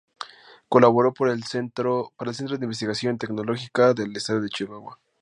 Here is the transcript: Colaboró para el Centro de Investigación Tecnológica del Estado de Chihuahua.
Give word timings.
Colaboró 0.67 1.13
para 1.13 1.31
el 1.33 1.43
Centro 1.43 2.11
de 2.19 2.55
Investigación 2.65 3.19
Tecnológica 3.19 3.93
del 3.93 4.17
Estado 4.17 4.41
de 4.41 4.49
Chihuahua. 4.49 4.97